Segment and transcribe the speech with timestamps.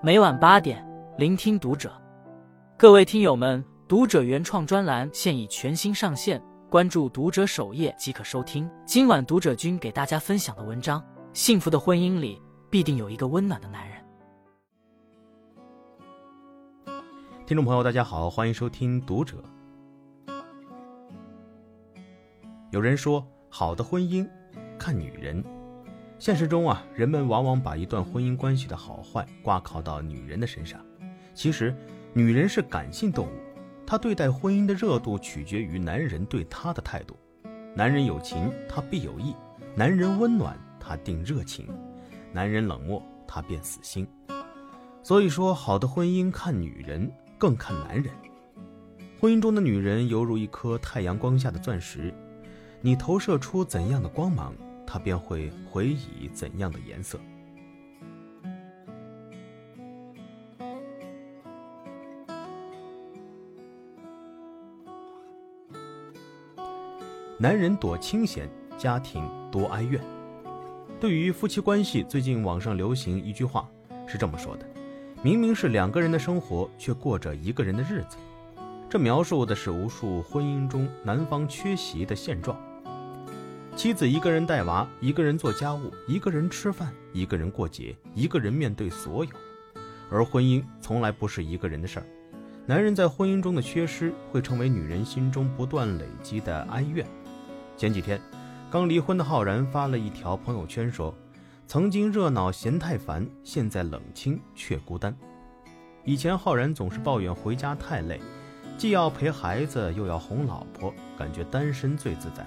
[0.00, 0.80] 每晚八点，
[1.16, 1.92] 聆听读者。
[2.76, 6.40] 各位听友们，读者原创专栏现已全新上线，
[6.70, 8.70] 关注读者首页即可收听。
[8.86, 12.40] 今晚读者君给大家分享的文章：幸福的婚姻里
[12.70, 13.98] 必定有一个温暖的男人。
[17.44, 19.42] 听众朋友，大家好，欢迎收听读者。
[22.70, 24.24] 有人说，好的婚姻
[24.78, 25.44] 看女人。
[26.18, 30.84] 现实中啊，人们往往把一段婚姻关系的好坏挂靠到女人的身上。
[31.32, 31.72] 其实，
[32.12, 33.30] 女人是感性动物，
[33.86, 37.16] 她对待婚姻的热度取决于男人对她的态度。
[37.72, 39.32] 男人有情，她必有意；
[39.76, 41.66] 男人温暖，她定热情；
[42.32, 44.04] 男人冷漠，她便死心。
[45.04, 48.12] 所以说，好的婚姻看女人，更看男人。
[49.20, 52.12] 婚姻中的女人犹如一颗太阳光下的钻石，
[52.80, 54.52] 你投射出怎样的光芒？
[54.90, 57.20] 它便会回以怎样的颜色？
[67.36, 70.02] 男人躲清闲，家庭多哀怨。
[70.98, 73.68] 对于夫妻关系，最近网上流行一句话，
[74.06, 74.66] 是这么说的：
[75.22, 78.16] 明明是两个人的生活，却过着一个人的日子。
[78.88, 82.58] 这描述的是无数婚姻中男方缺席的现状。
[83.78, 89.30] 妻子一个人带娃，一个人做家务，一个人吃饭，一个人过节，一个人面对所有。
[90.10, 92.06] 而婚姻从来不是一个人的事儿。
[92.66, 97.06] 男人在婚姻中的缺失，会成为女人心中不断累积的哀怨。
[97.76, 98.20] 前几天，
[98.68, 101.14] 刚离婚的浩然发了一条朋友圈说
[101.68, 105.16] ：“曾经热闹嫌太烦，现在冷清却孤单。
[106.04, 108.20] 以前浩然总是抱怨回家太累，
[108.76, 112.44] 既要陪孩子，又要哄老婆，感觉单身最自在。”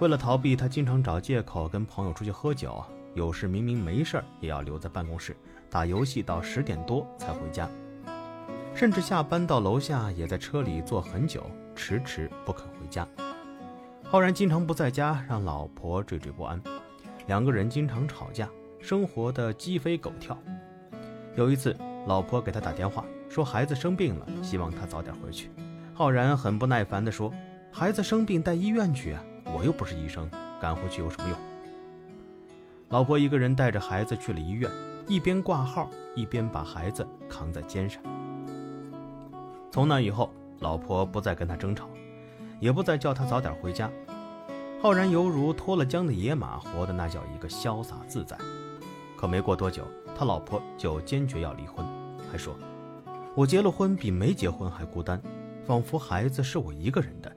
[0.00, 5.36] 为了逃避，他经常找借口跟朋友出去喝酒，有时明明没事儿也要留在办公室
[5.68, 7.68] 打游戏到十点多才回家，
[8.74, 11.44] 甚至下班到楼下也在车里坐很久，
[11.76, 13.06] 迟迟不肯回家。
[14.02, 16.58] 浩然经常不在家，让老婆惴惴不安，
[17.26, 18.48] 两个人经常吵架，
[18.80, 20.36] 生活的鸡飞狗跳。
[21.36, 21.76] 有一次，
[22.06, 25.50] 老婆给他打电话说孩子生病了，希望他早点回去。
[25.92, 27.30] 浩然很不耐烦地说
[27.70, 30.28] ：“孩子生病带医院去啊。”我又不是医生，
[30.60, 31.38] 赶回去有什么用？
[32.88, 34.70] 老婆一个人带着孩子去了医院，
[35.06, 38.02] 一边挂号一边把孩子扛在肩上。
[39.70, 41.88] 从那以后，老婆不再跟他争吵，
[42.58, 43.90] 也不再叫他早点回家。
[44.82, 48.36] 浩然犹如脱了缰的野马，活的那叫一个潇洒自在。
[49.16, 49.86] 可没过多久，
[50.16, 51.84] 他老婆就坚决要离婚，
[52.32, 52.56] 还说
[53.36, 55.20] ：“我结了婚比没结婚还孤单，
[55.64, 57.30] 仿佛孩子是我一个人的。”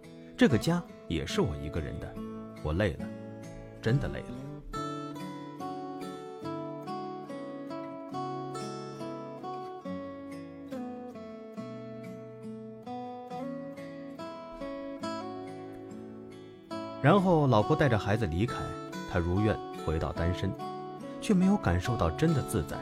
[0.43, 2.15] 这个家也是我一个人的，
[2.63, 3.05] 我累了，
[3.81, 4.25] 真的累了。
[17.01, 18.57] 然后老婆带着孩子离开，
[19.09, 20.51] 他如愿回到单身，
[21.21, 22.75] 却没有感受到真的自在。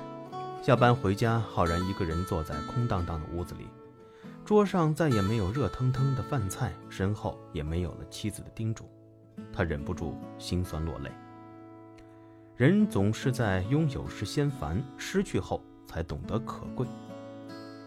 [0.64, 3.68] 下班回家，浩然一个人坐在空荡荡的屋子里。
[4.52, 8.84] 桌上再也没有热腾腾的饭菜，身后也没有了妻子的叮嘱，
[9.54, 11.10] 他忍不住心酸落泪。
[12.58, 16.86] 人总是在拥有时先烦，失去后才懂得可贵。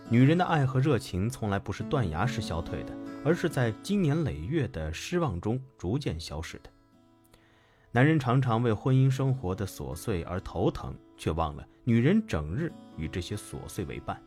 [0.08, 6.70] 女人的爱和热情从来不是断崖式消退的，而是在经年累月的失望中逐渐消逝的。
[7.92, 14.18] 男人常常为婚姻生活的琐碎而头疼，却忘了女人整日与这些琐碎为伴。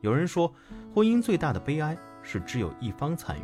[0.00, 0.50] 有人说，
[0.94, 3.42] 婚姻最大的悲哀是只有一方参与。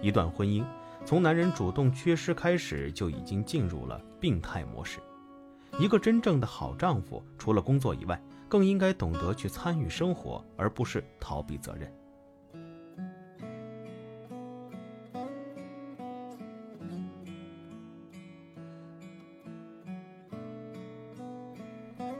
[0.00, 0.64] 一段婚姻
[1.04, 5.00] 从男人主动缺失开始，就已经进入了病态模式。
[5.78, 8.18] 一个真正的好丈夫，除了工作以外，
[8.48, 11.92] 更应该懂得去参与生活，而不是逃避责任。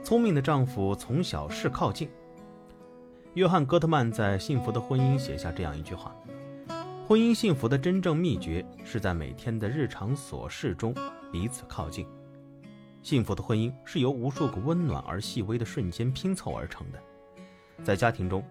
[0.03, 2.07] 聪明的丈夫从小事靠近。
[3.35, 6.13] 约翰·戈特曼在《幸福的婚姻》写下这样一句话
[7.07, 10.93] ：“婚姻幸福的真正秘诀是在每天的日常琐事中
[11.31, 12.05] 彼此靠近。
[13.01, 16.99] 幸福的婚姻是由无数个温暖而细微的瞬间拼凑而成的。
[17.81, 18.43] 在家庭中，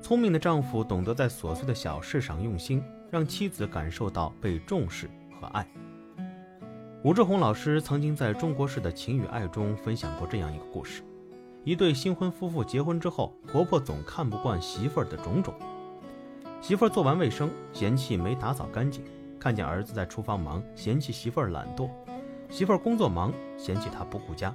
[0.00, 2.80] 聪明的丈夫懂得在琐碎的小事上用心，
[3.10, 5.66] 让妻子感受到被重视和爱。”
[7.02, 11.02] 武志红老师曾经在中国式的情与爱中分享过这样一个故事。
[11.64, 15.54] 一对新婚夫妇结婚之后，婆婆总看不惯媳妇儿的种种。
[16.60, 19.02] 媳妇儿做完卫生，嫌弃没打扫干净；
[19.38, 21.90] 看见儿子在厨房忙，嫌弃媳妇儿懒惰；
[22.48, 24.54] 媳妇儿工作忙，嫌弃他不顾家。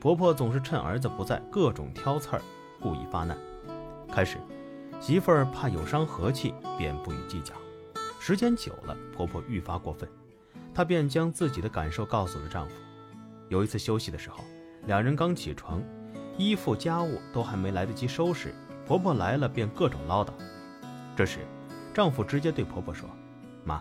[0.00, 2.42] 婆婆总是趁儿子不在，各种挑刺儿，
[2.80, 3.38] 故意发难。
[4.12, 4.36] 开始，
[5.00, 7.54] 媳妇儿怕有伤和气，便不予计较。
[8.20, 10.08] 时间久了，婆婆愈发过分，
[10.74, 12.74] 她便将自己的感受告诉了丈夫。
[13.48, 14.44] 有一次休息的时候，
[14.86, 15.82] 两人刚起床，
[16.36, 18.54] 衣服家务都还没来得及收拾，
[18.86, 20.30] 婆婆来了便各种唠叨。
[21.16, 21.40] 这时，
[21.92, 23.08] 丈夫直接对婆婆说
[23.64, 23.80] ：“妈，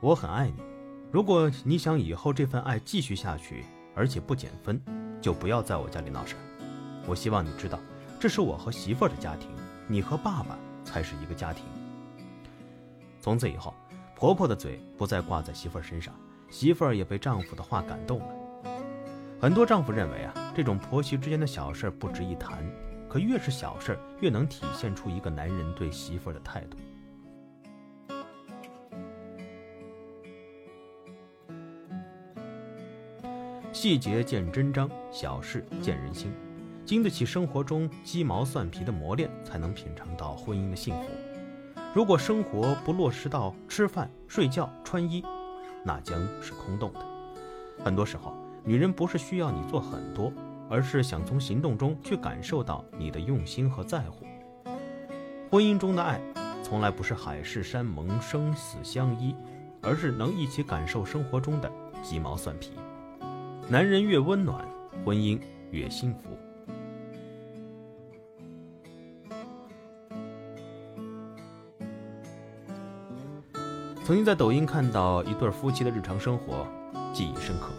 [0.00, 0.62] 我很爱你，
[1.10, 4.80] 如果你想以后这份爱继续下去，而且不减分，
[5.22, 6.36] 就不要在我家里闹事。
[7.06, 7.78] 我希望你知道，
[8.20, 9.48] 这是我和媳妇儿的家庭，
[9.88, 11.64] 你和爸爸才是一个家庭。”
[13.22, 13.74] 从此以后，
[14.14, 16.14] 婆婆的嘴不再挂在媳妇儿身上，
[16.50, 18.39] 媳妇儿也被丈夫的话感动了。
[19.40, 22.62] 很多丈夫认为啊，这种婆媳之间的小事不值一谈，
[23.08, 26.76] 可越是小事，越能体现出一个男人对媳妇儿的态度。
[33.72, 36.30] 细节见真章，小事见人心，
[36.84, 41.08] 经得起生活中鸡毛蒜皮的磨练，才能品尝到婚姻的幸福。
[41.94, 45.24] 如果生活不落实到吃饭、睡觉、穿衣，
[45.82, 47.00] 那将是空洞的。
[47.82, 48.36] 很多时候。
[48.64, 50.32] 女人不是需要你做很多，
[50.68, 54.24] 而是想从行动中去感受到你的用心和在乎。
[55.50, 56.20] 婚姻中的爱，
[56.62, 59.34] 从来不是海誓山盟、生死相依，
[59.80, 61.72] 而是能一起感受生活中的
[62.02, 62.72] 鸡毛蒜皮。
[63.68, 64.64] 男人越温暖，
[65.04, 65.40] 婚姻
[65.70, 66.36] 越幸福。
[74.04, 76.66] 曾经在抖音看到一对夫妻的日常生活，
[77.12, 77.70] 记忆深刻。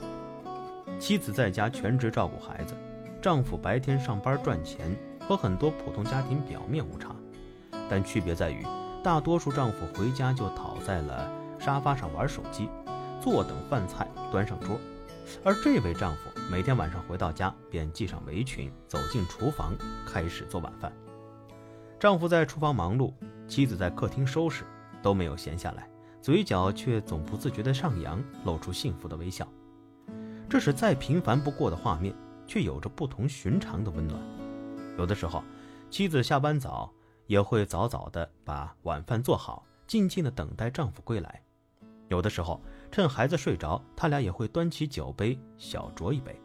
[1.01, 2.75] 妻子在家全职照顾孩子，
[3.19, 4.95] 丈夫白天上班赚钱，
[5.27, 7.15] 和很多普通家庭表面无差，
[7.89, 8.63] 但区别在于，
[9.03, 12.69] 大多数丈夫回家就躺在了沙发上玩手机，
[13.19, 14.79] 坐等饭菜端上桌，
[15.43, 19.75] 而这位丈夫每天晚上回到家便系上围裙，走进厨房
[20.05, 20.93] 开始做晚饭。
[21.99, 23.11] 丈夫在厨房忙碌，
[23.47, 24.65] 妻子在客厅收拾，
[25.01, 25.89] 都没有闲下来，
[26.21, 29.47] 嘴角却总不自觉地上扬，露出幸福的微笑。
[30.51, 32.13] 这是再平凡不过的画面，
[32.45, 34.21] 却有着不同寻常的温暖。
[34.97, 35.41] 有的时候，
[35.89, 36.91] 妻子下班早，
[37.25, 41.41] 也会早早的把晚饭做好，静静的等待丈夫归来。
[42.09, 42.59] 有的时候，
[42.91, 46.37] 趁孩子睡着，他俩也会端起酒杯，小酌一杯。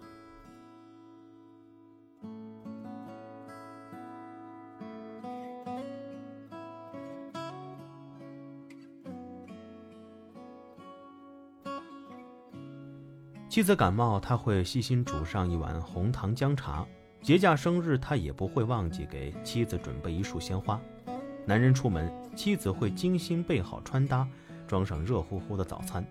[13.56, 16.86] 妻子感冒，他会细心煮上一碗红糖姜茶；
[17.22, 20.78] 节假生日，他也不会忘记给妻子准备一束鲜花。
[21.46, 24.28] 男人出门，妻子会精心备好穿搭，
[24.66, 26.04] 装上热乎乎的早餐。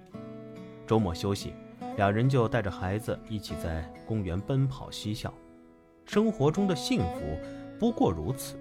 [0.88, 1.54] 周末休息，
[1.98, 5.32] 俩人就带着孩子一起在公园奔跑嬉笑。
[6.04, 7.38] 生活中的幸福
[7.80, 8.58] 不过如此。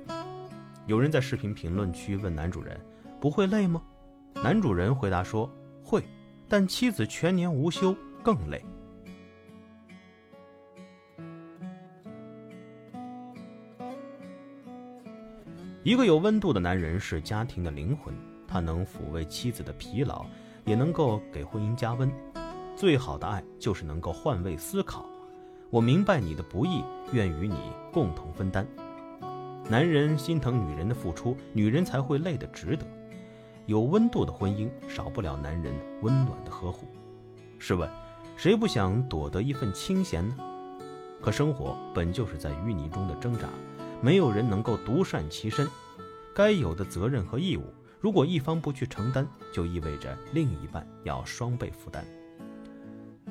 [0.85, 2.79] 有人在视频评论区问男主人
[3.19, 3.81] ：“不会累吗？”
[4.45, 5.51] 男主人回答说
[5.83, 6.05] ：“会，
[6.51, 8.63] 但妻子全年无休，更累。”
[15.85, 18.15] 一个有温度的男人是家庭的灵魂，
[18.49, 20.25] 他能抚慰妻子的疲劳，
[20.65, 22.11] 也能够给婚姻加温。
[22.75, 25.05] 最好的爱就是能够换位思考，
[25.69, 26.83] 我明白你的不易，
[27.13, 28.67] 愿与你共同分担。
[29.69, 32.87] 男人心疼女人的付出，女人才会累得值得。
[33.67, 36.87] 有温度的婚姻少不了男人温暖的呵护。
[37.59, 37.87] 试问，
[38.37, 40.35] 谁不想躲得一份清闲呢？
[41.21, 43.51] 可生活本就是在淤泥中的挣扎。
[44.05, 45.67] 没有人能够独善其身，
[46.35, 47.63] 该有的责任和义务，
[48.03, 52.05] 如果一方不去承担，就意味着另一半要双倍负担。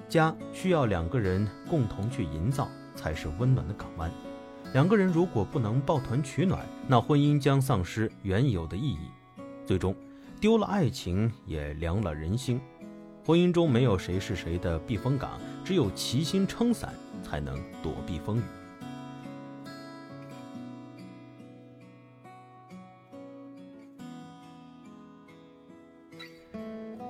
[0.09, 4.09] 家需要两个人共同去营造，才是温暖的港湾。
[4.73, 9.11] 两个人如果不能抱团取暖，那婚姻将丧失原有的意义，
[9.67, 9.95] 最终
[10.41, 12.59] 丢了爱情，也凉了人心。
[13.23, 18.41] 婚姻中没有谁是谁的避风港，只有齐心撑伞，才能躲避风雨。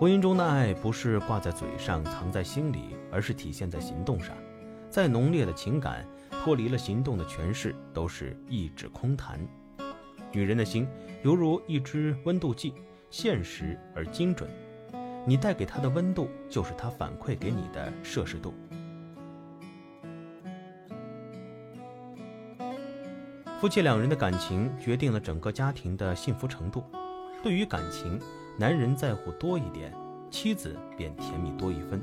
[0.03, 4.35] 婚姻中的爱不是挂在嘴上、藏在心里，而是体现在行动上。
[4.89, 9.39] 再浓烈的情感，脱离了行动的诠释，都是一纸空谈。
[10.33, 10.85] 女人的心
[11.23, 12.73] 犹如一支温度计，
[13.09, 14.49] 现实而精准。
[15.25, 18.53] 你带给她的温度，就是她反馈给你的摄氏度。
[23.57, 26.83] 夫妻两人的感情决定了整个家庭的幸福程度。
[27.41, 28.19] 对于感情，
[28.57, 29.91] 男人在乎多一点，
[30.29, 31.99] 妻子便甜蜜多一分；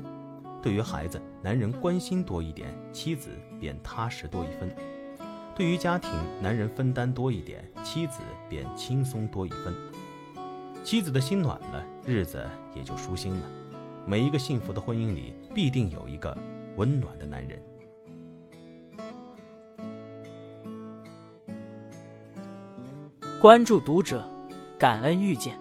[0.61, 3.29] 对于孩子，男人关心多一点，妻子
[3.59, 4.69] 便踏实多一分；
[5.55, 9.73] 对于家庭，男人分担多一点，妻子便轻松多一分。
[10.83, 13.49] 妻子的心暖了，日子也就舒心了。
[14.05, 16.37] 每一个幸福的婚姻里，必定有一个
[16.75, 17.61] 温暖的男人。
[23.39, 24.27] 关注读者，
[24.77, 25.60] 感恩遇见。